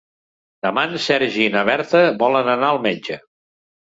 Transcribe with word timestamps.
Demà 0.67 0.85
en 0.87 0.95
Sergi 1.07 1.43
i 1.47 1.51
na 1.57 1.61
Berta 1.69 2.01
volen 2.23 2.51
anar 2.57 2.71
al 2.73 2.83
metge. 2.89 3.21